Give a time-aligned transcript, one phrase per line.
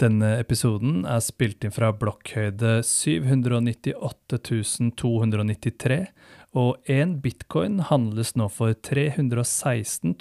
[0.00, 3.92] Denne episoden er spilt inn fra blokkhøyde 798
[4.96, 5.98] 293,
[6.56, 10.14] og én bitcoin handles nå for 316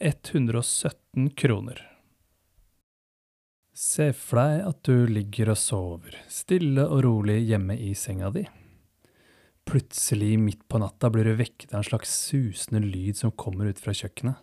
[0.00, 1.84] 117 kroner.
[3.76, 8.46] Se for deg at du ligger og sover, stille og rolig hjemme i senga di.
[9.68, 13.80] Plutselig, midt på natta, blir du vekket av en slags susende lyd som kommer ut
[13.84, 14.40] fra kjøkkenet.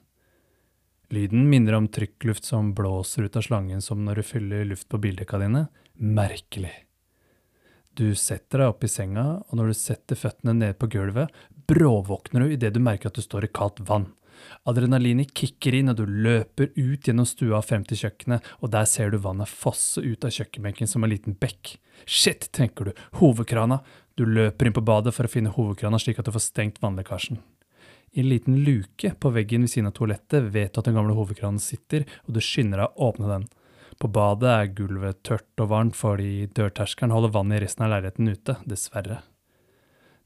[1.09, 4.99] Lyden minner om trykkluft som blåser ut av slangen som når du fyller luft på
[4.99, 5.67] bildekka dine.
[5.93, 6.73] Merkelig.
[7.97, 11.31] Du setter deg opp i senga, og når du setter føttene ned på gulvet,
[11.67, 14.11] bråvåkner du idet du merker at du står i kaldt vann.
[14.69, 19.09] Adrenalinet kicker inn, og du løper ut gjennom stua frem til kjøkkenet, og der ser
[19.09, 21.77] du vannet fosse ut av kjøkkenbenken som en liten bekk.
[22.05, 23.79] Shit, tenker du, hovedkrana!
[24.17, 27.39] Du løper inn på badet for å finne hovedkrana slik at du får stengt vannlekkasjen.
[28.15, 31.15] I en liten luke på veggen ved siden av toalettet vet du at den gamle
[31.17, 33.47] hovedkranen sitter, og du skynder deg å åpne den.
[33.97, 38.29] På badet er gulvet tørt og varmt fordi dørterskelen holder vannet i resten av leiligheten
[38.29, 39.21] ute, dessverre.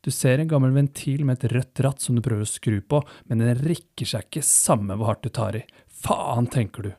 [0.02, 3.04] Du ser en gammel ventil med et rødt ratt som du prøver å skru på,
[3.30, 5.62] men den rikker seg ikke samme hvor hardt du tar i.
[6.02, 6.92] Faen, tenker du.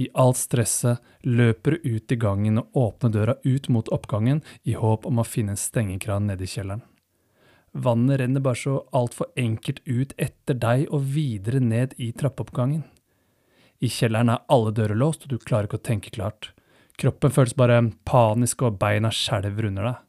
[0.00, 4.78] I alt stresset løper du ut i gangen og åpner døra ut mot oppgangen i
[4.78, 6.86] håp om å finne en stengekran nede i kjelleren.
[7.72, 12.82] Vannet renner bare så altfor enkelt ut etter deg og videre ned i trappeoppgangen.
[13.80, 16.50] I kjelleren er alle dører låst, og du klarer ikke å tenke klart.
[17.00, 20.00] Kroppen føles bare panisk, og beina skjelver under deg.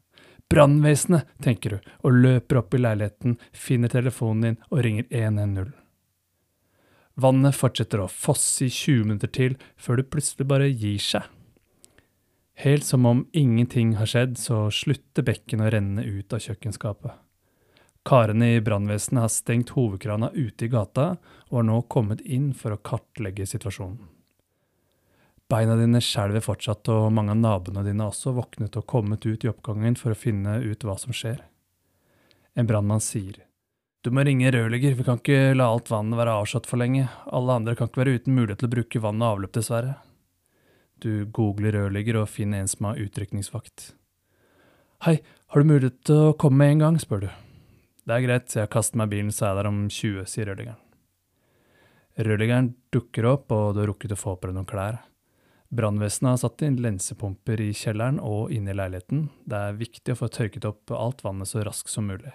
[0.52, 5.72] Brannvesenet, tenker du, og løper opp i leiligheten, finner telefonen din og ringer 110.
[7.22, 11.24] Vannet fortsetter å fosse i 20 minutter til, før du plutselig bare gir seg.
[12.60, 17.21] Helt som om ingenting har skjedd, så slutter bekken å renne ut av kjøkkenskapet.
[18.02, 21.12] Karene i brannvesenet har stengt hovedkrana ute i gata
[21.50, 24.00] og har nå kommet inn for å kartlegge situasjonen.
[25.52, 29.44] Beina dine skjelver fortsatt, og mange av naboene dine har også våknet og kommet ut
[29.44, 31.42] i oppgangen for å finne ut hva som skjer.
[32.56, 33.44] En brannmann sier,
[34.02, 37.54] Du må ringe rørlegger, vi kan ikke la alt vannet være avslått for lenge, alle
[37.54, 39.94] andre kan ikke være uten mulighet til å bruke vann og avløp, dessverre.
[40.98, 43.92] Du googler rørlegger og finner en som har utrykningsvakt.
[45.06, 47.30] Hei, har du mulighet til å komme med en gang, spør du.
[48.02, 50.80] Det er greit, jeg kaster meg bilen, så er jeg der om 20, sier rørleggeren.
[52.18, 54.98] Rørleggeren dukker opp, og du har rukket å få på deg noen klær.
[55.72, 59.28] Brannvesenet har satt inn lensepumper i kjelleren og inne i leiligheten.
[59.48, 62.34] Det er viktig å få tørket opp alt vannet så raskt som mulig.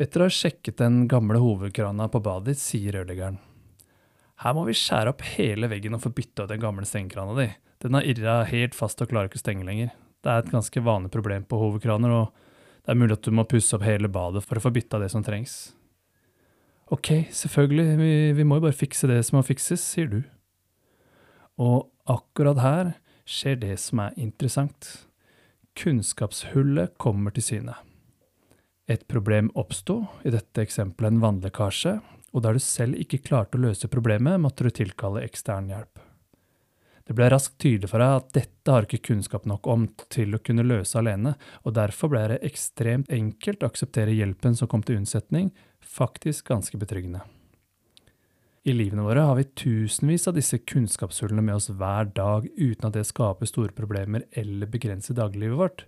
[0.00, 3.38] Etter å ha sjekket den gamle hovedkrana på badet ditt, sier rørleggeren.
[4.40, 7.48] Her må vi skjære opp hele veggen og få bytta ut den gamle stengekrana di.
[7.80, 9.94] Den har irra helt fast og klarer ikke å stenge lenger.
[10.20, 12.49] Det er et ganske vanlig problem på hovedkraner, og
[12.90, 15.12] det er mulig at du må pusse opp hele badet for å få bytta det
[15.12, 15.52] som trengs.
[16.90, 20.24] Ok, selvfølgelig, vi, vi må jo bare fikse det som må fikses, sier du.
[21.62, 22.90] Og akkurat her
[23.30, 24.88] skjer det som er interessant.
[25.78, 27.76] Kunnskapshullet kommer til syne.
[28.90, 31.94] Et problem oppsto, i dette eksempelet en vannlekkasje,
[32.34, 36.02] og der du selv ikke klarte å løse problemet, måtte du tilkalle ekstern hjelp.
[37.10, 40.38] Det ble raskt tydelig for deg at dette har ikke kunnskap nok om til å
[40.46, 41.32] kunne løse alene,
[41.66, 45.48] og derfor ble det ekstremt enkelt å akseptere hjelpen som kom til unnsetning,
[45.82, 47.24] faktisk ganske betryggende.
[48.62, 52.94] I livene våre har vi tusenvis av disse kunnskapshullene med oss hver dag uten at
[52.94, 55.84] det skaper store problemer eller begrenser dagliglivet vårt.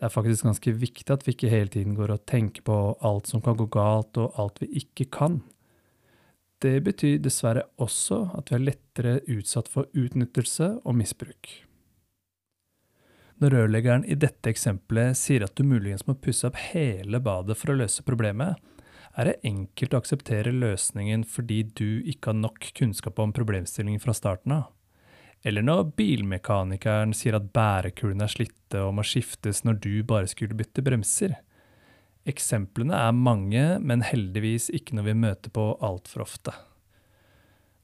[0.00, 3.28] Det er faktisk ganske viktig at vi ikke hele tiden går og tenker på alt
[3.28, 5.42] som kan gå galt, og alt vi ikke kan.
[6.58, 11.50] Det betyr dessverre også at vi er lettere utsatt for utnyttelse og misbruk.
[13.38, 17.70] Når rørleggeren i dette eksempelet sier at du muligens må pusse opp hele badet for
[17.70, 18.58] å løse problemet,
[19.18, 24.14] er det enkelt å akseptere løsningen fordi du ikke har nok kunnskap om problemstillingen fra
[24.14, 24.66] starten av.
[25.46, 30.58] Eller når bilmekanikeren sier at bærekulene er slitte og må skiftes når du bare skulle
[30.58, 31.36] bytte bremser.
[32.28, 36.52] Eksemplene er mange, men heldigvis ikke noe vi møter på altfor ofte.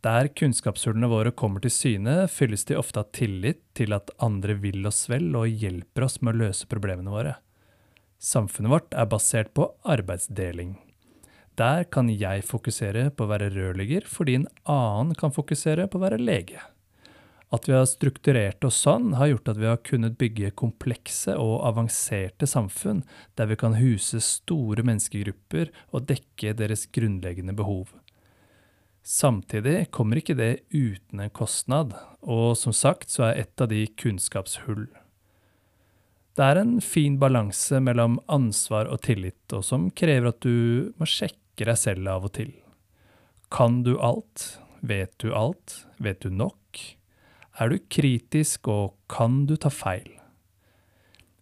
[0.05, 4.85] Der kunnskapshullene våre kommer til syne, fylles de ofte av tillit til at andre vil
[4.85, 7.39] oss vel og hjelper oss med å løse problemene våre.
[8.21, 10.77] Samfunnet vårt er basert på arbeidsdeling.
[11.57, 16.05] Der kan jeg fokusere på å være rørlegger, fordi en annen kan fokusere på å
[16.05, 16.61] være lege.
[17.55, 21.61] At vi har strukturert oss sånn, har gjort at vi har kunnet bygge komplekse og
[21.69, 23.05] avanserte samfunn
[23.39, 27.93] der vi kan huse store menneskegrupper og dekke deres grunnleggende behov.
[29.05, 31.93] Samtidig kommer ikke det uten en kostnad,
[32.25, 34.87] og som sagt så er et av de kunnskapshull.
[36.35, 41.07] Det er en fin balanse mellom ansvar og tillit, og som krever at du må
[41.07, 42.51] sjekke deg selv av og til.
[43.53, 44.57] Kan du alt?
[44.81, 45.85] Vet du alt?
[46.03, 46.59] Vet du nok?
[47.55, 50.09] Er du kritisk, og kan du ta feil?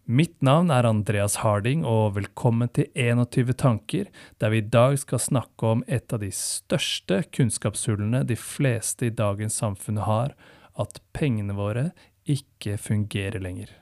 [0.05, 5.23] Mitt navn er Andreas Harding, og velkommen til 21 tanker, der vi i dag skal
[5.23, 10.35] snakke om et av de største kunnskapshullene de fleste i dagens samfunn har,
[10.77, 11.89] at pengene våre
[12.29, 13.73] ikke fungerer lenger.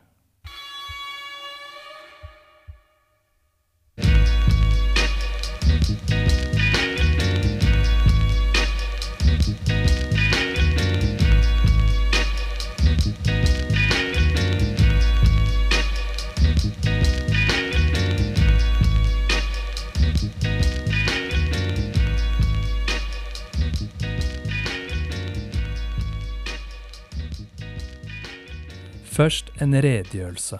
[29.22, 30.58] Først en redegjørelse.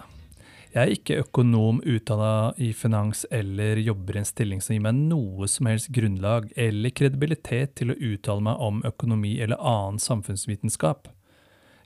[0.70, 5.00] Jeg er ikke økonom utdanna i finans eller jobber i en stilling som gir meg
[5.08, 11.10] noe som helst grunnlag eller kredibilitet til å uttale meg om økonomi eller annen samfunnsvitenskap.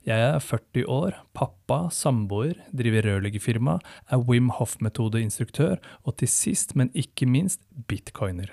[0.05, 3.79] Jeg er 40 år, pappa, samboer, driver rørleggerfirma,
[4.13, 8.53] er Wim Hoff-metodeinstruktør og til sist, men ikke minst, bitcoiner.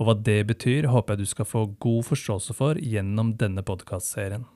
[0.00, 4.48] Og hva det betyr, håper jeg du skal få god forståelse for gjennom denne podkastserien.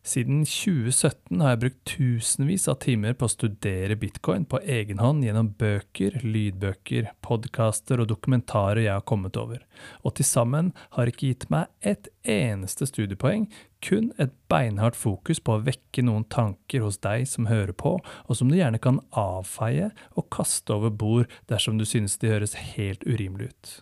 [0.00, 5.26] Siden 2017 har jeg brukt tusenvis av timer på å studere bitcoin på egen hånd
[5.26, 9.60] gjennom bøker, lydbøker, podkaster og dokumentarer jeg har kommet over,
[10.00, 13.50] og til sammen har ikke gitt meg et eneste studiepoeng,
[13.84, 18.40] kun et beinhardt fokus på å vekke noen tanker hos deg som hører på, og
[18.40, 23.04] som du gjerne kan avfeie og kaste over bord dersom du synes de høres helt
[23.04, 23.76] urimelig ut.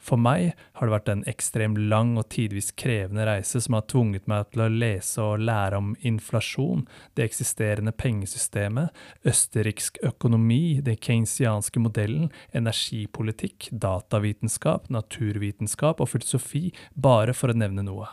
[0.00, 4.28] For meg har det vært en ekstremt lang og tidvis krevende reise som har tvunget
[4.30, 8.90] meg til å lese og lære om inflasjon, det eksisterende pengesystemet,
[9.28, 18.08] østerriksk økonomi, den keynesianske modellen, energipolitikk, datavitenskap, naturvitenskap og filosofi, bare for å nevne noe.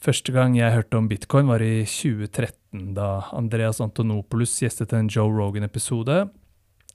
[0.00, 5.28] Første gang jeg hørte om bitcoin var i 2013, da Andreas Antonopoulos gjestet en Joe
[5.28, 6.22] Rogan-episode,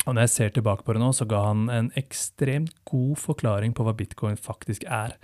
[0.06, 3.74] og når jeg ser tilbake på det nå, så ga han en ekstremt god forklaring
[3.75, 5.18] på hva bitcoin faktisk er.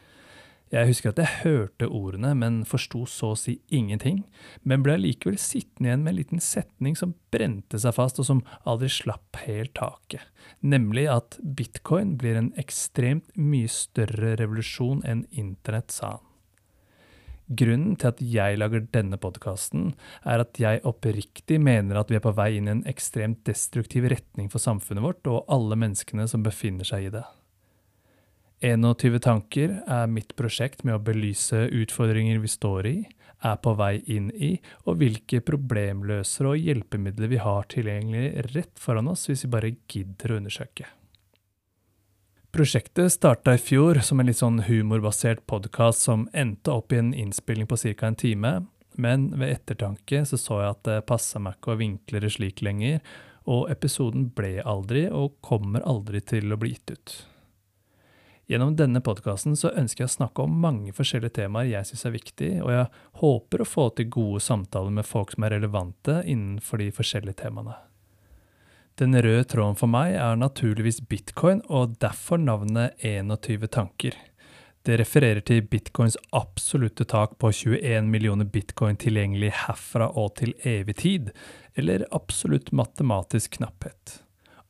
[0.71, 4.21] Jeg husker at jeg hørte ordene, men forsto så å si ingenting,
[4.63, 8.43] men ble likevel sittende igjen med en liten setning som brente seg fast, og som
[8.63, 10.23] aldri slapp helt taket,
[10.63, 16.30] nemlig at bitcoin blir en ekstremt mye større revolusjon enn internett, sa han.
[17.51, 19.91] Grunnen til at jeg lager denne podkasten,
[20.23, 24.07] er at jeg oppriktig mener at vi er på vei inn i en ekstremt destruktiv
[24.13, 27.25] retning for samfunnet vårt og alle menneskene som befinner seg i det.
[28.61, 32.95] 21 tanker er mitt prosjekt med å belyse utfordringer vi står i,
[33.41, 34.53] er på vei inn i,
[34.85, 40.35] og hvilke problemløsere og hjelpemidler vi har tilgjengelig rett foran oss hvis vi bare gidder
[40.35, 40.85] å undersøke.
[42.51, 47.13] Prosjektet starta i fjor som en litt sånn humorbasert podkast som endte opp i en
[47.15, 48.07] innspilling på ca.
[48.07, 48.49] en time,
[48.99, 52.59] men ved ettertanke så, så jeg at det passa meg ikke å vinkle det slik
[52.59, 52.99] lenger,
[53.47, 57.13] og episoden ble aldri, og kommer aldri til å bli gitt ut.
[58.51, 62.51] Gjennom denne podkasten ønsker jeg å snakke om mange forskjellige temaer jeg syns er viktig,
[62.65, 62.89] og jeg
[63.23, 67.79] håper å få til gode samtaler med folk som er relevante innenfor de forskjellige temaene.
[69.01, 74.13] Den røde tråden for meg er naturligvis bitcoin, og derfor navnet 21 tanker.
[74.85, 80.99] Det refererer til bitcoins absolutte tak på 21 millioner bitcoin tilgjengelig herfra og til evig
[81.01, 81.31] tid,
[81.73, 84.21] eller absolutt matematisk knapphet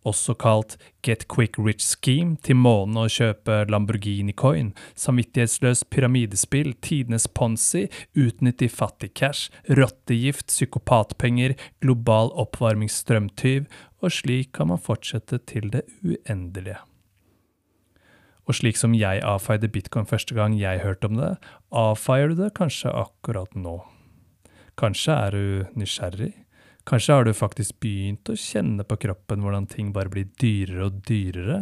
[0.07, 7.27] også kalt Get Quick Rich Scheme, til månen å kjøpe Lamborghini Coin, samvittighetsløst pyramidespill, tidenes
[7.27, 13.67] ponzi, utnytt i fattigcash, rottegift, psykopatpenger, global oppvarmingsstrømtyv,
[14.01, 16.79] og slik kan man fortsette til det uendelige.
[18.49, 21.35] Og slik som jeg avfeide bitcoin første gang jeg hørte om det,
[21.71, 23.77] avfeier du det kanskje akkurat nå.
[24.81, 26.33] Kanskje er du nysgjerrig?
[26.87, 31.03] Kanskje har du faktisk begynt å kjenne på kroppen hvordan ting bare blir dyrere og
[31.05, 31.59] dyrere?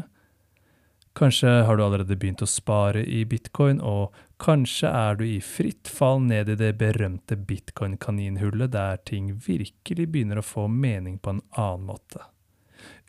[1.20, 5.90] Kanskje har du allerede begynt å spare i bitcoin, og kanskje er du i fritt
[5.92, 11.42] fall ned i det berømte bitcoin-kaninhullet der ting virkelig begynner å få mening på en
[11.60, 12.24] annen måte.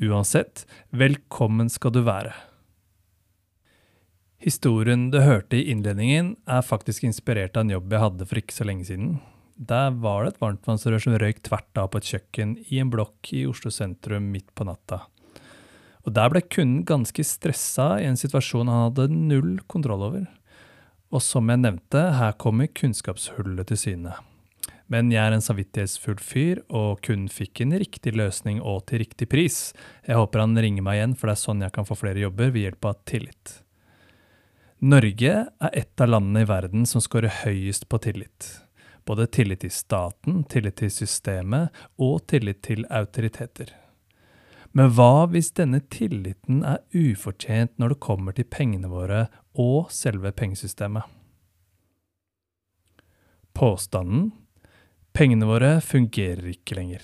[0.03, 2.35] Uansett, velkommen skal du være.
[4.41, 8.57] Historien du hørte i innledningen, er faktisk inspirert av en jobb jeg hadde for ikke
[8.57, 9.19] så lenge siden.
[9.61, 13.29] Der var det et varmtvannsrør som røyk tvert av på et kjøkken i en blokk
[13.37, 15.03] i Oslo sentrum midt på natta.
[16.09, 20.25] Og Der ble kunden ganske stressa i en situasjon han hadde null kontroll over.
[21.13, 24.15] Og som jeg nevnte, her kommer kunnskapshullet til syne.
[24.91, 29.29] Men jeg er en samvittighetsfull fyr, og kunden fikk en riktig løsning og til riktig
[29.31, 29.75] pris.
[30.09, 32.51] Jeg håper han ringer meg igjen, for det er sånn jeg kan få flere jobber
[32.55, 33.61] ved hjelp av tillit.
[34.81, 38.55] Norge er et av landene i verden som scorer høyest på tillit.
[39.05, 43.73] Både tillit til staten, tillit til systemet og tillit til autoriteter.
[44.73, 49.25] Men hva hvis denne tilliten er ufortjent når det kommer til pengene våre
[49.59, 51.03] og selve pengesystemet?
[53.57, 54.31] Påstanden
[55.13, 57.03] pengene våre fungerer ikke lenger.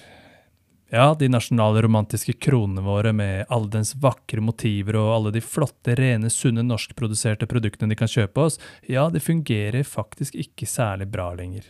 [0.95, 5.97] Ja, de nasjonale romantiske kronene våre med alle dens vakre motiver og alle de flotte,
[5.99, 11.33] rene, sunne norskproduserte produktene de kan kjøpe oss, ja, de fungerer faktisk ikke særlig bra
[11.35, 11.67] lenger.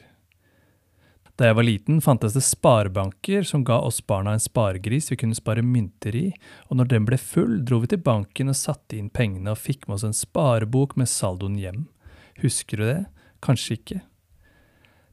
[1.36, 5.36] Da jeg var liten, fantes det sparebanker som ga oss barna en sparegris vi kunne
[5.36, 6.26] spare mynter i,
[6.70, 9.84] og når den ble full, dro vi til banken og satte inn pengene og fikk
[9.84, 11.82] med oss en sparebok med saldoen hjem.
[12.40, 13.02] Husker du det?
[13.44, 13.98] Kanskje ikke.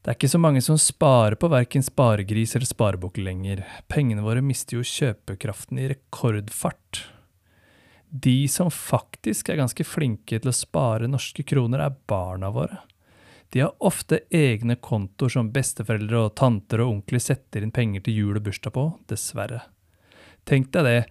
[0.04, 3.66] Det er ikke så mange som sparer på verken sparegris eller sparebok lenger.
[3.92, 7.04] Pengene våre mister jo kjøpekraften i rekordfart.
[8.08, 12.82] De som faktisk er ganske flinke til å spare norske kroner, er barna våre.
[13.54, 18.16] De har ofte egne kontoer som besteforeldre og tanter og onkler setter inn penger til
[18.18, 19.60] jul og bursdag på, dessverre.
[20.50, 21.02] Tenk deg det,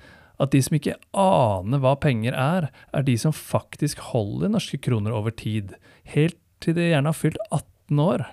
[0.43, 5.15] at de som ikke aner hva penger er, er de som faktisk holder norske kroner
[5.15, 5.77] over tid,
[6.17, 8.27] helt til de gjerne har fylt 18 år.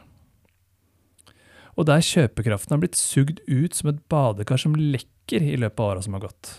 [1.78, 5.94] Og der kjøpekraften har blitt sugd ut som et badekar som lekker i løpet av
[5.94, 6.56] åra som har gått.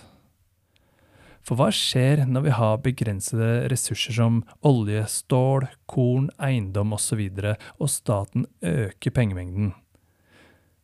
[1.46, 7.40] For hva skjer når vi har begrensede ressurser som olje, stål, korn, eiendom osv., og,
[7.40, 9.72] så og staten øker pengemengden?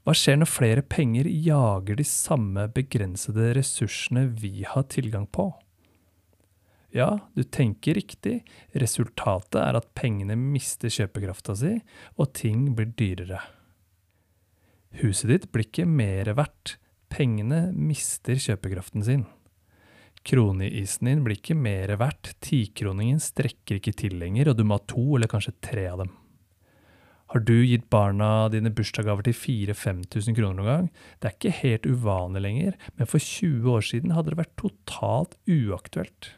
[0.07, 5.51] Hva skjer når flere penger jager de samme begrensede ressursene vi har tilgang på?
[6.95, 8.39] Ja, du tenker riktig,
[8.73, 11.75] resultatet er at pengene mister kjøpekrafta si,
[12.17, 13.43] og ting blir dyrere.
[15.03, 16.79] Huset ditt blir ikke mer verdt,
[17.13, 19.27] pengene mister kjøpekraften sin.
[20.26, 24.88] Kroneisen din blir ikke mer verdt, tikroningen strekker ikke til lenger, og du må ha
[24.90, 26.14] to eller kanskje tre av dem.
[27.35, 30.90] Har du gitt barna dine bursdagsgaver til 4000-5000 kroner noen gang?
[31.18, 35.35] Det er ikke helt uvanlig lenger, men for 20 år siden hadde det vært totalt
[35.50, 36.30] uaktuelt.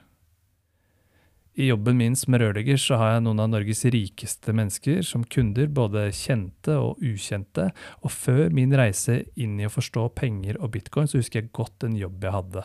[1.58, 5.66] I jobben min som rørlegger så har jeg noen av Norges rikeste mennesker som kunder,
[5.66, 7.70] både kjente og ukjente,
[8.04, 11.88] og før min reise inn i å forstå penger og bitcoin, så husker jeg godt
[11.88, 12.64] en jobb jeg hadde.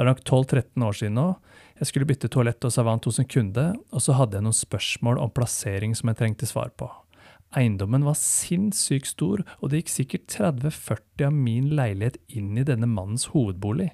[0.00, 1.26] Det er nok 12-13 år siden nå.
[1.76, 5.20] Jeg skulle bytte toalett og savant hos en kunde, og så hadde jeg noen spørsmål
[5.20, 6.88] om plassering som jeg trengte svar på.
[7.52, 12.88] Eiendommen var sinnssykt stor, og det gikk sikkert 30-40 av min leilighet inn i denne
[12.88, 13.90] mannens hovedbolig.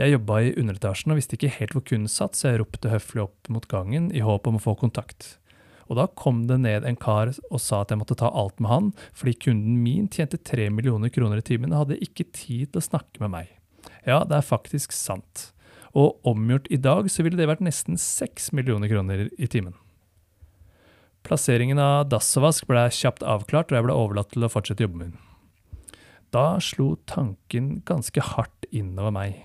[0.00, 3.26] Jeg jobba i underetasjen og visste ikke helt hvor kunden satt, så jeg ropte høflig
[3.26, 5.34] opp mot gangen i håp om å få kontakt.
[5.92, 8.72] Og da kom det ned en kar og sa at jeg måtte ta alt med
[8.72, 12.80] han, fordi kunden min tjente tre millioner kroner i timen og hadde ikke tid til
[12.80, 13.56] å snakke med meg.
[14.06, 15.50] Ja, det er faktisk sant.
[15.96, 19.74] Og omgjort i dag så ville det vært nesten 6 millioner kroner i timen.
[21.26, 25.18] Plasseringen av Dassovask ble kjapt avklart, og jeg ble overlatt til å fortsette jobben min.
[26.32, 29.38] Da slo tanken ganske hardt innover meg.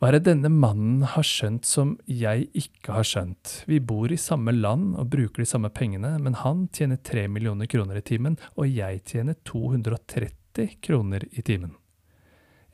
[0.00, 3.58] Hva er det denne mannen har skjønt som jeg ikke har skjønt?
[3.68, 7.68] Vi bor i samme land og bruker de samme pengene, men han tjener 3 millioner
[7.68, 11.76] kroner i timen, og jeg tjener 230 kroner i timen.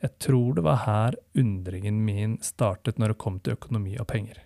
[0.03, 4.43] Jeg tror det var her undringen min startet når det kom til økonomi og penger.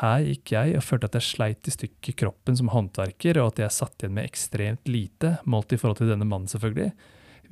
[0.00, 3.60] Her gikk jeg og følte at jeg sleit i stykker kroppen som håndverker, og at
[3.60, 6.94] jeg satt igjen med ekstremt lite, målt i forhold til denne mannen, selvfølgelig.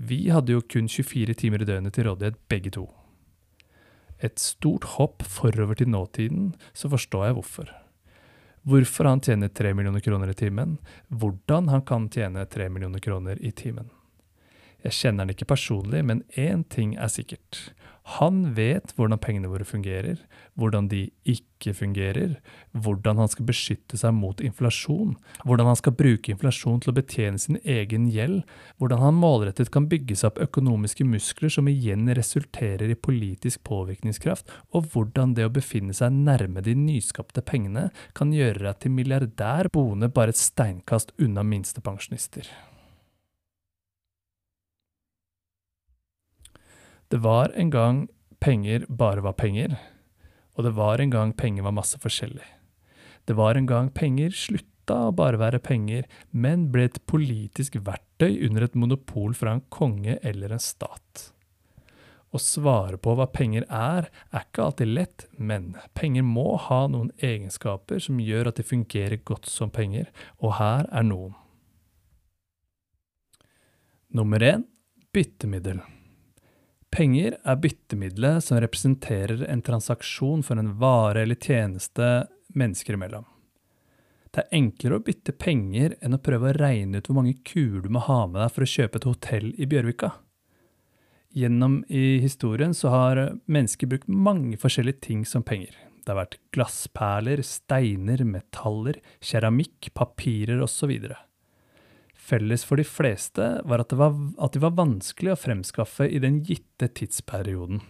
[0.01, 2.87] Vi hadde jo kun 24 timer i døgnet til rådighet, begge to.
[4.25, 7.71] Et stort hopp forover til nåtiden, så forstår jeg hvorfor.
[8.69, 10.79] Hvorfor han tjener 3 millioner kroner i timen,
[11.09, 13.89] hvordan han kan tjene 3 millioner kroner i timen.
[14.85, 17.71] Jeg kjenner han ikke personlig, men én ting er sikkert.
[18.19, 20.19] Han vet hvordan pengene våre fungerer,
[20.59, 22.39] hvordan de ikke fungerer,
[22.73, 25.13] hvordan han skal beskytte seg mot inflasjon,
[25.45, 28.41] hvordan han skal bruke inflasjon til å betjene sin egen gjeld,
[28.81, 34.49] hvordan han målrettet kan bygge seg opp økonomiske muskler som igjen resulterer i politisk påvirkningskraft,
[34.75, 39.71] og hvordan det å befinne seg nærme de nyskapte pengene kan gjøre deg til milliardær
[39.71, 42.49] boende bare et steinkast unna minstepensjonister.
[47.11, 49.73] Det var en gang penger bare var penger,
[50.55, 52.47] og det var en gang penger var masse forskjellig.
[53.27, 58.47] Det var en gang penger slutta å bare være penger, men ble et politisk verktøy
[58.47, 61.27] under et monopol fra en konge eller en stat.
[62.31, 67.11] Å svare på hva penger er, er ikke alltid lett, men penger må ha noen
[67.19, 71.35] egenskaper som gjør at de fungerer godt som penger, og her er noen.
[74.15, 74.71] Nummer én
[75.11, 75.83] byttemiddel.
[76.91, 82.09] Penger er byttemiddelet som representerer en transaksjon for en vare eller tjeneste
[82.59, 83.29] mennesker imellom.
[84.31, 87.81] Det er enklere å bytte penger enn å prøve å regne ut hvor mange kuer
[87.83, 90.13] du må ha med deg for å kjøpe et hotell i Bjørvika.
[91.35, 95.75] Gjennom i historien så har mennesker brukt mange forskjellige ting som penger.
[96.03, 100.91] Det har vært glassperler, steiner, metaller, keramikk, papirer osv.
[102.31, 106.41] Felles for de fleste var at, var at de var vanskelig å fremskaffe i den
[106.47, 107.83] gitte tidsperioden.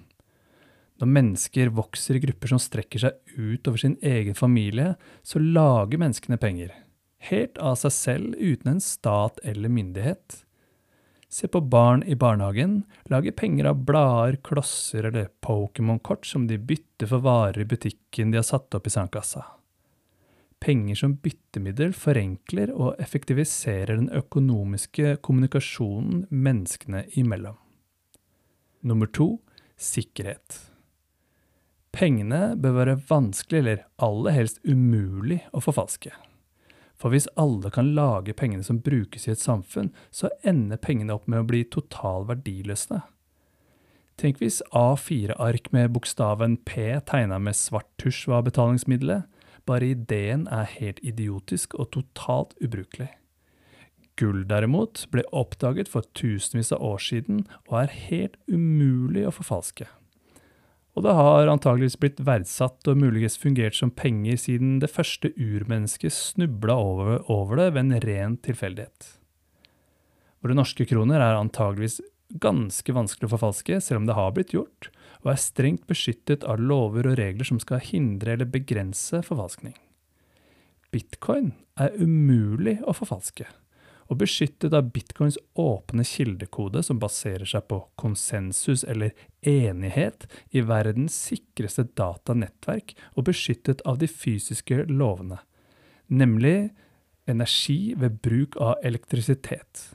[1.00, 4.94] Når mennesker vokser i grupper som strekker seg ut over sin egen familie,
[5.24, 6.74] så lager menneskene penger.
[7.30, 10.42] Helt av seg selv, uten en stat eller myndighet.
[11.30, 12.82] Se på barn i barnehagen
[13.12, 18.40] lager penger av blader, klosser eller Pokémon-kort som de bytter for varer i butikken de
[18.40, 19.44] har satt opp i sandkassa.
[20.60, 27.56] Penger som byttemiddel forenkler og effektiviserer den økonomiske kommunikasjonen menneskene imellom.
[28.84, 29.38] Nummer to
[29.80, 30.66] sikkerhet.
[31.96, 36.12] Pengene bør være vanskelig, eller aller helst umulig, å forfalske.
[37.00, 41.26] For hvis alle kan lage pengene som brukes i et samfunn, så ender pengene opp
[41.26, 43.00] med å bli total verdiløse.
[44.20, 49.24] Tenk hvis A4-ark med bokstaven P tegna med svart tusj var betalingsmiddelet.
[49.70, 53.12] Bare ideen er helt idiotisk og totalt ubrukelig.
[54.18, 59.86] Gull derimot ble oppdaget for tusenvis av år siden og er helt umulig å forfalske
[61.00, 66.12] og det har antageligvis blitt verdsatt og muligens fungert som penger siden det første urmennesket
[66.12, 69.12] snubla over, over, det ved en ren tilfeldighet.
[70.44, 72.00] Våre norske kroner er antageligvis
[72.42, 74.90] ganske vanskelig å forfalske, selv om det har blitt gjort,
[75.22, 79.76] og er strengt beskyttet av lover og regler som skal hindre eller begrense forfalskning.
[80.90, 83.46] Bitcoin er umulig å forfalske
[84.10, 89.14] og beskyttet av bitcoins åpne kildekode som baserer seg på konsensus eller
[89.46, 95.38] enighet i verdens sikreste datanettverk og beskyttet av de fysiske lovene,
[96.10, 96.72] nemlig
[97.30, 99.86] energi ved bruk av elektrisitet.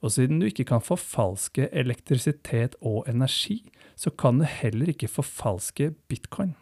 [0.00, 3.60] Og siden du ikke kan forfalske elektrisitet og energi,
[3.98, 6.54] så kan du heller ikke forfalske bitcoin.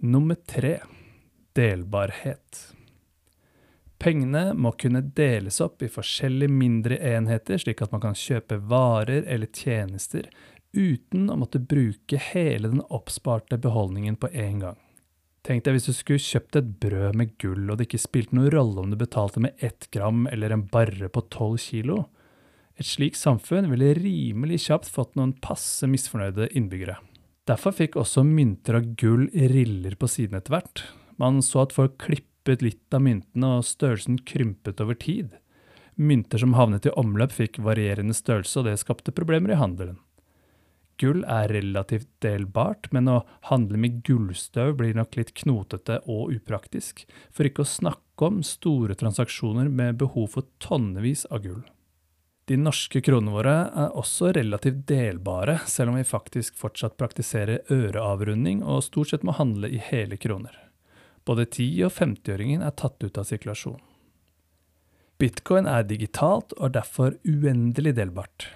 [0.00, 0.78] Nummer tre
[1.56, 2.62] delbarhet.
[3.98, 9.28] Pengene må kunne deles opp i forskjellige mindre enheter, slik at man kan kjøpe varer
[9.28, 10.28] eller tjenester
[10.72, 14.82] uten å måtte bruke hele den oppsparte beholdningen på en gang.
[15.46, 18.50] Tenk deg hvis du skulle kjøpt et brød med gull, og det ikke spilte noen
[18.56, 22.06] rolle om du betalte med ett gram eller en barre på tolv kilo.
[22.76, 26.98] Et slikt samfunn ville rimelig kjapt fått noen passe misfornøyde innbyggere.
[27.48, 30.82] Derfor fikk også mynter av gull riller på siden etter hvert.
[31.16, 35.36] Man så at folk klippet litt av myntene, og størrelsen krympet over tid.
[35.96, 39.96] Mynter som havnet i omløp, fikk varierende størrelse, og det skapte problemer i handelen.
[41.00, 47.04] Gull er relativt delbart, men å handle med gullstøv blir nok litt knotete og upraktisk,
[47.30, 51.64] for ikke å snakke om store transaksjoner med behov for tonnevis av gull.
[52.46, 58.60] De norske kronene våre er også relativt delbare, selv om vi faktisk fortsatt praktiserer øreavrunding
[58.62, 60.54] og stort sett må handle i hele kroner.
[61.26, 63.80] Både 10- og 50-åringen er tatt ut av sirkulasjon.
[65.18, 68.46] Bitcoin er digitalt og er derfor uendelig delbart.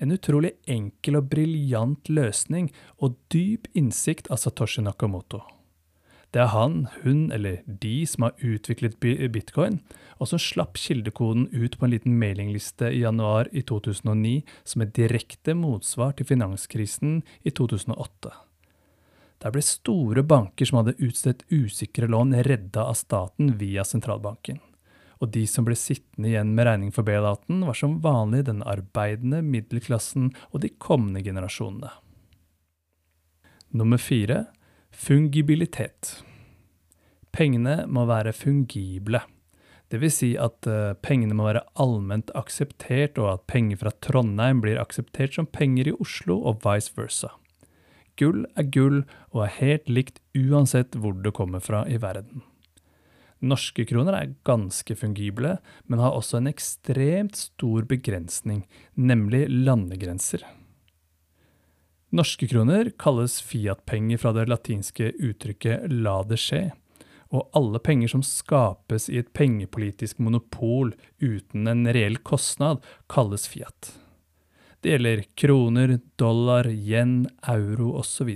[0.00, 2.70] En utrolig enkel og briljant løsning
[3.04, 5.42] og dyp innsikt av Satoshi Nakamoto.
[6.34, 9.78] Det er han, hun eller de som har utviklet bitcoin,
[10.18, 14.94] og som slapp kildekoden ut på en liten mailingliste i januar i 2009 som et
[14.96, 18.32] direkte motsvar til finanskrisen i 2008.
[19.44, 24.58] Der ble store banker som hadde utstedt usikre lån, redda av staten via sentralbanken.
[25.20, 29.42] Og de som ble sittende igjen med regning for bailouten, var som vanlig den arbeidende
[29.44, 31.92] middelklassen og de kommende generasjonene.
[33.76, 34.46] Nummer fire
[34.96, 36.22] fungibilitet.
[37.36, 39.20] Pengene må være fungible.
[39.92, 44.62] Det vil si at uh, pengene må være allment akseptert, og at penger fra Trondheim
[44.64, 47.30] blir akseptert som penger i Oslo, og vice versa.
[48.16, 49.02] Gull er gull
[49.34, 52.42] og er helt likt uansett hvor det kommer fra i verden.
[53.44, 58.64] Norske kroner er ganske fungible, men har også en ekstremt stor begrensning,
[58.96, 60.40] nemlig landegrenser.
[62.16, 66.72] Norske kroner kalles fiat-penger fra det latinske uttrykket 'la det skje',
[67.28, 72.80] og alle penger som skapes i et pengepolitisk monopol uten en reell kostnad,
[73.12, 73.98] kalles fiat.
[74.80, 78.32] Det gjelder kroner, dollar, yen, euro osv.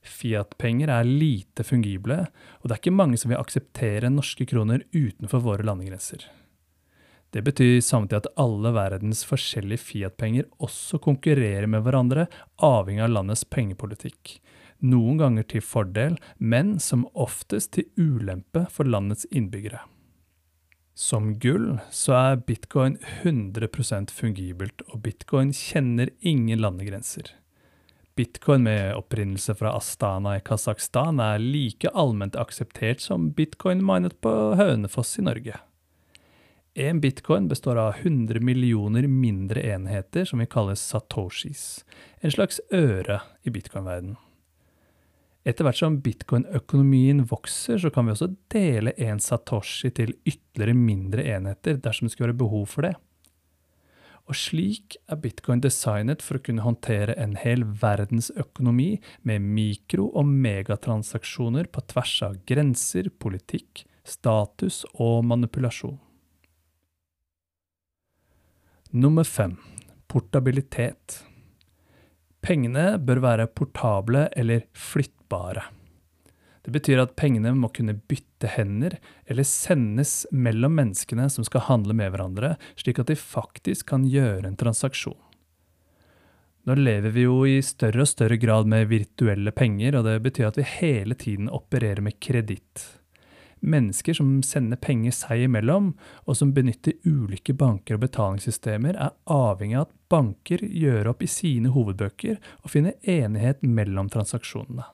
[0.00, 2.22] Fiat-penger er lite fungible,
[2.62, 6.24] og det er ikke mange som vil akseptere norske kroner utenfor våre landegrenser.
[7.30, 12.26] Det betyr samtidig at alle verdens forskjellige Fiat-penger også konkurrerer med hverandre,
[12.58, 14.40] avhengig av landets pengepolitikk.
[14.80, 19.82] noen ganger til fordel, men som oftest til ulempe for landets innbyggere.
[20.96, 27.34] Som gull så er bitcoin 100% fungibelt, og bitcoin kjenner ingen landegrenser.
[28.16, 34.32] Bitcoin med opprinnelse fra Astana i Kasakhstan er like allment akseptert som bitcoin minet på
[34.60, 35.60] Hønefoss i Norge.
[36.80, 41.84] En bitcoin består av 100 millioner mindre enheter som vi kaller satoshis,
[42.24, 44.16] en slags øre i bitcoin-verdenen.
[45.44, 51.28] Etter hvert som bitcoin-økonomien vokser, så kan vi også dele en satoshi til ytterligere mindre
[51.36, 52.96] enheter dersom det skulle være behov for det.
[54.24, 58.94] Og slik er bitcoin designet for å kunne håndtere en hel verdensøkonomi
[59.28, 65.98] med mikro- og megatransaksjoner på tvers av grenser, politikk, status og manipulasjon.
[68.92, 69.52] Nummer fem
[70.10, 71.20] portabilitet.
[72.42, 75.62] Pengene bør være portable eller flyttbare.
[76.66, 78.96] Det betyr at pengene må kunne bytte hender
[79.30, 84.50] eller sendes mellom menneskene som skal handle med hverandre, slik at de faktisk kan gjøre
[84.50, 85.20] en transaksjon.
[86.66, 90.50] Nå lever vi jo i større og større grad med virtuelle penger, og det betyr
[90.50, 92.88] at vi hele tiden opererer med kreditt
[93.60, 95.92] mennesker som sender penger seg imellom,
[96.26, 101.30] og som benytter ulike banker og betalingssystemer, er avhengig av at banker gjør opp i
[101.30, 104.88] sine hovedbøker og finner enighet mellom transaksjonene.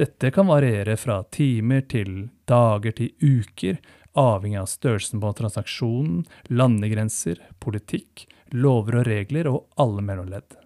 [0.00, 3.76] Dette kan variere fra timer til dager til uker,
[4.16, 8.24] avhengig av størrelsen på transaksjonen, landegrenser, politikk,
[8.56, 10.56] lover og regler og alle mellomledd.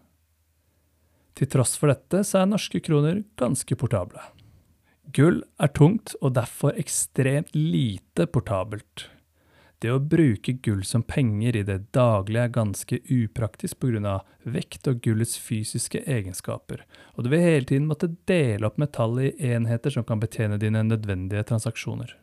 [1.35, 4.23] Til tross for dette så er norske kroner ganske portable.
[5.15, 9.05] Gull er tungt og derfor ekstremt lite portabelt.
[9.79, 14.23] Det å bruke gull som penger i det daglige er ganske upraktisk pga.
[14.45, 19.53] vekt og gullets fysiske egenskaper, og du vil hele tiden måtte dele opp metallet i
[19.55, 22.17] enheter som kan betjene dine nødvendige transaksjoner.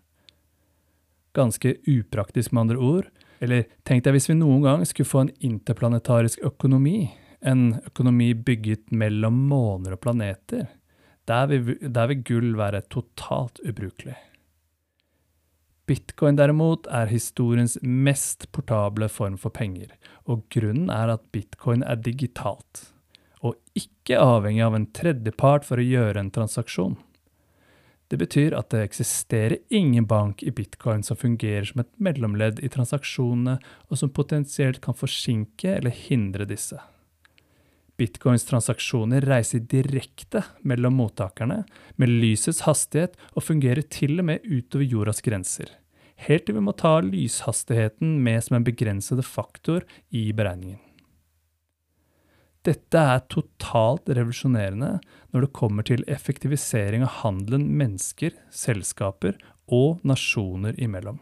[1.33, 3.07] Ganske upraktisk, med andre ord.
[3.39, 7.09] Eller tenk deg hvis vi noen gang skulle få en interplanetarisk økonomi,
[7.41, 10.67] en økonomi bygget mellom måner og planeter
[11.31, 14.17] der vil, der vil gull være totalt ubrukelig.
[15.89, 19.91] Bitcoin derimot er historiens mest portable form for penger,
[20.29, 22.85] og grunnen er at bitcoin er digitalt,
[23.41, 26.95] og ikke avhengig av en tredjepart for å gjøre en transaksjon.
[28.11, 32.69] Det betyr at det eksisterer ingen bank i bitcoin som fungerer som et mellomledd i
[32.71, 36.79] transaksjonene, og som potensielt kan forsinke eller hindre disse.
[37.99, 41.63] Bitcoins transaksjoner reiser direkte mellom mottakerne,
[41.95, 45.75] med lysets hastighet, og fungerer til og med utover jordas grenser.
[46.27, 50.79] Helt til vi må ta lyshastigheten med som en begrensede faktor i beregningen.
[52.61, 54.99] Dette er totalt revolusjonerende
[55.33, 61.17] når det kommer til effektivisering av handelen mennesker, selskaper og nasjoner imellom.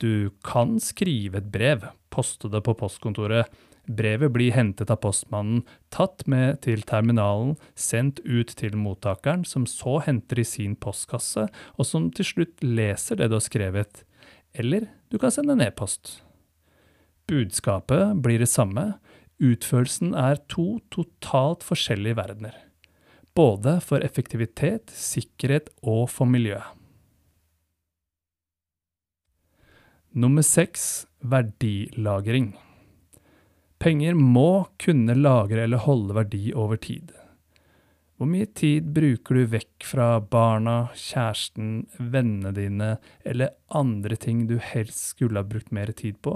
[0.00, 3.50] Du kan skrive et brev, poste det på postkontoret,
[3.88, 9.98] Brevet blir hentet av postmannen, tatt med til terminalen, sendt ut til mottakeren, som så
[10.04, 14.02] henter i sin postkasse, og som til slutt leser det du har skrevet.
[14.54, 16.20] Eller du kan sende en e-post.
[17.30, 18.98] Budskapet blir det samme,
[19.40, 22.56] utførelsen er to totalt forskjellige verdener.
[23.34, 26.76] Både for effektivitet, sikkerhet og for miljøet.
[30.10, 32.56] Nummer seks verdilagring.
[33.80, 37.14] Penger må kunne lagre eller holde verdi over tid.
[38.20, 42.90] Hvor mye tid bruker du vekk fra barna, kjæresten, vennene dine
[43.24, 46.34] eller andre ting du helst skulle ha brukt mer tid på,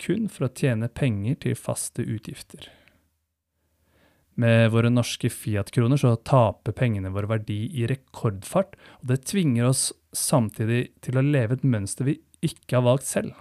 [0.00, 2.70] kun for å tjene penger til faste utgifter?
[4.40, 9.90] Med våre norske Fiat-kroner så taper pengene våre verdi i rekordfart, og det tvinger oss
[10.16, 13.36] samtidig til å leve et mønster vi ikke har valgt selv.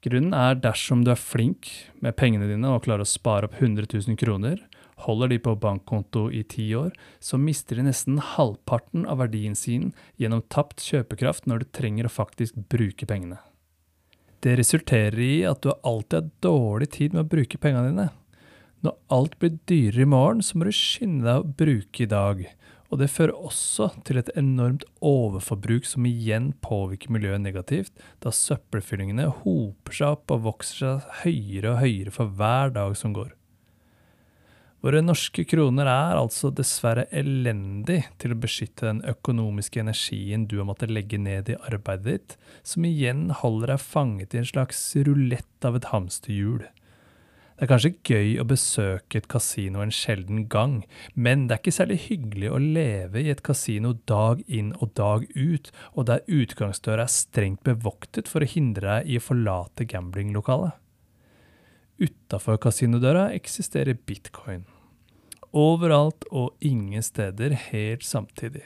[0.00, 1.68] Grunnen er dersom du er flink
[2.00, 4.62] med pengene dine og klarer å spare opp 100 000 kroner,
[5.04, 9.90] holder de på bankkonto i ti år, så mister de nesten halvparten av verdien sin
[10.20, 13.42] gjennom tapt kjøpekraft når du trenger å faktisk bruke pengene.
[14.40, 18.08] Det resulterer i at du alltid har dårlig tid med å bruke pengene dine.
[18.80, 22.46] Når alt blir dyrere i morgen, så må du skynde deg å bruke i dag,
[22.90, 29.28] og det fører også til et enormt overforbruk som igjen påvirker miljøet negativt, da søppelfyllingene
[29.44, 33.36] hoper seg opp og vokser seg høyere og høyere for hver dag som går.
[34.80, 40.68] Våre norske kroner er altså dessverre elendig til å beskytte den økonomiske energien du har
[40.70, 45.68] måttet legge ned i arbeidet ditt, som igjen holder deg fanget i en slags rulett
[45.68, 46.64] av et hamsterhjul.
[47.60, 50.78] Det er kanskje gøy å besøke et kasino en sjelden gang,
[51.12, 55.26] men det er ikke særlig hyggelig å leve i et kasino dag inn og dag
[55.36, 60.72] ut, og der utgangsdøra er strengt bevoktet for å hindre deg i å forlate gamblinglokalet.
[62.00, 64.64] Utafor kasinodøra eksisterer bitcoin.
[65.52, 68.64] Overalt og ingen steder helt samtidig.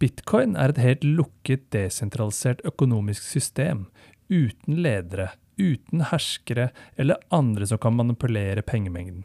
[0.00, 3.90] Bitcoin er et helt lukket, desentralisert økonomisk system,
[4.32, 9.24] uten ledere, uten herskere eller andre som kan manipulere pengemengden.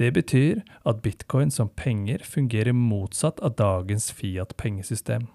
[0.00, 5.28] Det betyr at bitcoin som penger fungerer motsatt av dagens Fiat-pengesystem.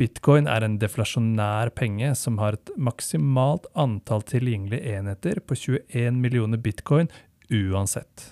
[0.00, 6.62] Bitcoin er en deflasjonær penge som har et maksimalt antall tilgjengelige enheter på 21 millioner
[6.62, 7.10] bitcoin
[7.50, 8.30] uansett.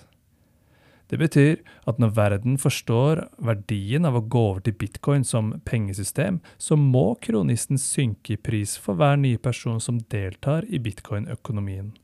[1.09, 6.37] Det betyr at når verden forstår verdien av å gå over til bitcoin som pengesystem,
[6.61, 11.95] så må kronisten synke i pris for hver nye person som deltar i bitcoin-økonomien.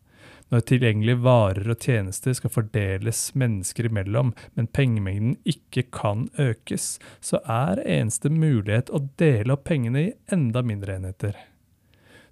[0.53, 7.41] Når tilgjengelige varer og tjenester skal fordeles mennesker imellom, men pengemengden ikke kan økes, så
[7.45, 11.37] er eneste mulighet å dele opp pengene i enda mindre enheter.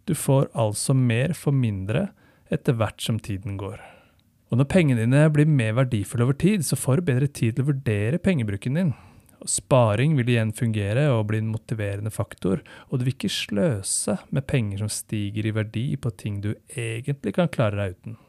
[0.06, 2.10] Du får altså mer for mindre
[2.54, 3.82] etter hvert som tiden går.
[4.54, 7.66] Og når pengene dine blir mer verdifulle over tid, så får du bedre tid til
[7.66, 8.92] å vurdere pengebruken din.
[9.42, 14.20] Og sparing vil igjen fungere og bli en motiverende faktor, og du vil ikke sløse
[14.30, 18.20] med penger som stiger i verdi på ting du egentlig kan klare deg uten.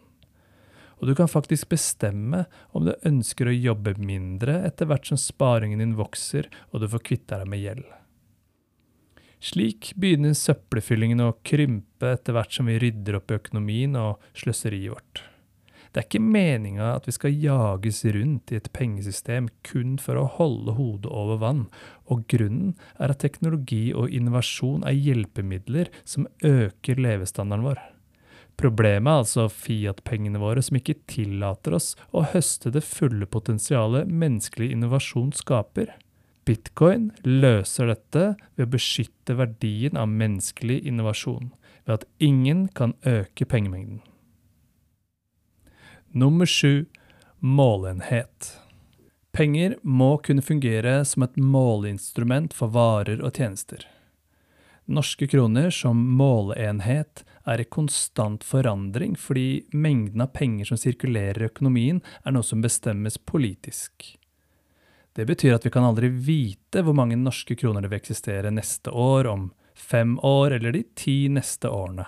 [0.97, 5.85] Og du kan faktisk bestemme om du ønsker å jobbe mindre etter hvert som sparingen
[5.85, 7.85] din vokser og du får kvitta deg med gjeld.
[9.45, 15.27] Slik begynner søppelfyllingen å krympe etter hvert som vi rydder opp økonomien og sløseriet vårt.
[15.95, 20.27] Det er ikke meninga at vi skal jages rundt i et pengesystem kun for å
[20.41, 21.61] holde hodet over vann,
[22.11, 27.79] og grunnen er at teknologi og innovasjon er hjelpemidler som øker levestandarden vår.
[28.59, 34.73] Problemet er altså Fiat-pengene våre som ikke tillater oss å høste det fulle potensialet menneskelig
[34.75, 35.93] innovasjon skaper.
[36.43, 38.25] Bitcoin løser dette
[38.57, 41.53] ved å beskytte verdien av menneskelig innovasjon,
[41.87, 44.03] ved at ingen kan øke pengemengden.
[46.17, 46.85] Nummer sju
[47.39, 48.61] målenhet.
[49.33, 53.83] Penger må kunne fungere som et måleinstrument for varer og tjenester.
[54.87, 61.51] Norske kroner som måleenhet er i konstant forandring fordi mengden av penger som sirkulerer i
[61.51, 64.13] økonomien, er noe som bestemmes politisk.
[65.19, 68.95] Det betyr at vi kan aldri vite hvor mange norske kroner det vil eksistere neste
[68.95, 72.07] år, om fem år eller de ti neste årene.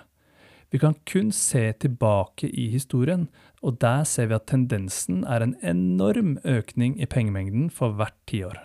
[0.70, 3.28] Vi kan kun se tilbake i historien,
[3.62, 8.58] og der ser vi at tendensen er en enorm økning i pengemengden for hvert tiår.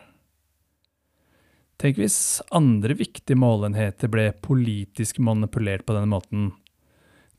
[1.81, 6.51] Tenk hvis andre viktige målenheter ble politisk manipulert på denne måten.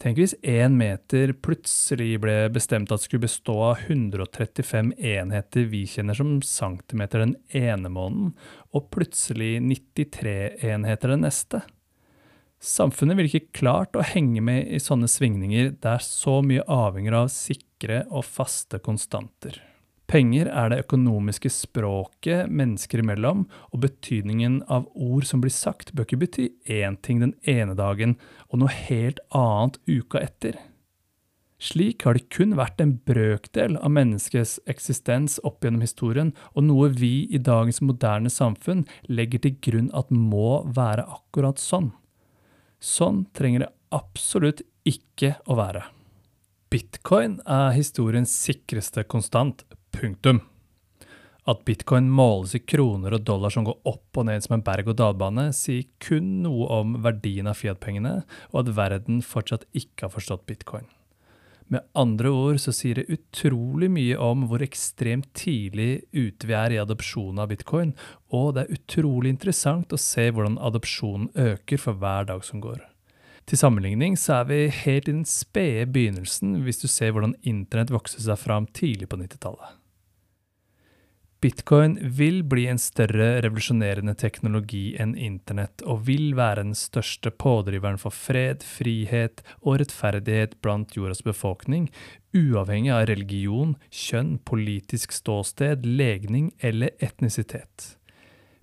[0.02, 6.18] Tenk hvis én meter plutselig ble bestemt at skulle bestå av 135 enheter vi kjenner
[6.18, 8.32] som centimeter den ene måneden,
[8.74, 10.34] og plutselig 93
[10.72, 11.62] enheter den neste.
[12.62, 17.30] Samfunnet ville ikke klart å henge med i sånne svingninger der så mye avhenger av
[17.34, 19.56] sikre og faste konstanter.
[20.12, 26.06] Penger er det økonomiske språket mennesker imellom, og betydningen av ord som blir sagt, bør
[26.06, 28.14] ikke bety én ting den ene dagen
[28.50, 30.58] og noe helt annet uka etter.
[31.62, 36.92] Slik har det kun vært en brøkdel av menneskets eksistens opp gjennom historien, og noe
[36.94, 41.90] vi i dagens moderne samfunn legger til grunn at må være akkurat sånn.
[42.82, 45.84] Sånn trenger det absolutt ikke å være.
[46.72, 49.62] Bitcoin er historiens sikreste konstant.
[49.92, 50.40] Punktum.
[51.46, 55.50] At bitcoin måles i kroner og dollar som går opp og ned som en berg-og-dal-bane,
[55.54, 58.14] sier kun noe om verdien av Fiat-pengene,
[58.54, 60.88] og at verden fortsatt ikke har forstått bitcoin.
[61.72, 66.74] Med andre ord så sier det utrolig mye om hvor ekstremt tidlig ute vi er
[66.74, 67.94] i adopsjonen av bitcoin,
[68.28, 72.82] og det er utrolig interessant å se hvordan adopsjonen øker for hver dag som går.
[73.48, 77.94] Til sammenligning så er vi helt i den spede begynnelsen hvis du ser hvordan internett
[77.94, 79.81] vokste seg fram tidlig på 90-tallet.
[81.42, 87.98] Bitcoin vil bli en større revolusjonerende teknologi enn internett, og vil være den største pådriveren
[87.98, 91.88] for fred, frihet og rettferdighet blant jordas befolkning,
[92.30, 97.96] uavhengig av religion, kjønn, politisk ståsted, legning eller etnisitet.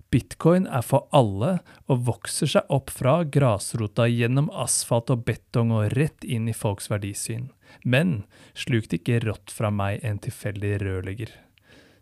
[0.08, 5.92] Bitcoin er for alle og vokser seg opp fra grasrota gjennom asfalt og betong og
[6.00, 7.50] rett inn i folks verdisyn.
[7.84, 8.22] Men
[8.56, 11.36] sluk det ikke rått fra meg en tilfeldig rørlegger.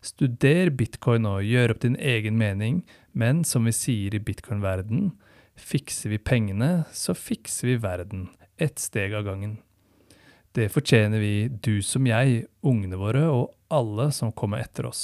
[0.09, 5.11] Studer bitcoin og gjør opp din egen mening, men som vi sier i bitcoin-verden,
[5.59, 8.29] fikser vi pengene, så fikser vi verden.
[8.57, 9.59] Ett steg av gangen.
[10.57, 15.03] Det fortjener vi, du som jeg, ungene våre og alle som kommer etter oss.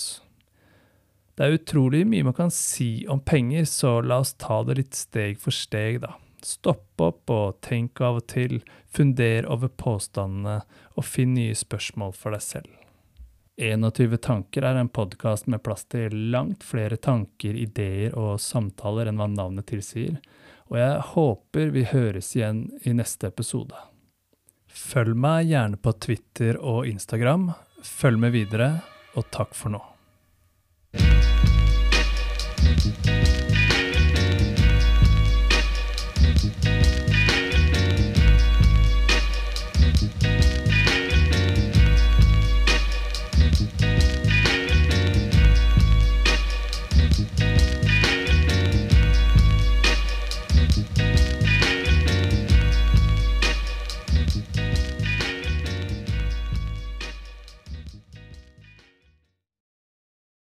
[1.35, 4.99] Det er utrolig mye man kan si om penger, så la oss ta det litt
[4.99, 6.14] steg for steg, da.
[6.45, 8.61] Stopp opp og tenk av og til,
[8.95, 10.61] funder over påstandene
[10.95, 12.84] og finn nye spørsmål for deg selv.
[13.57, 19.21] 21 tanker er en podkast med plass til langt flere tanker, ideer og samtaler enn
[19.21, 20.17] hva navnet tilsier,
[20.73, 23.79] og jeg håper vi høres igjen i neste episode.
[24.67, 27.53] Følg meg gjerne på Twitter og Instagram.
[27.87, 28.73] Følg med videre,
[29.14, 29.85] og takk for nå.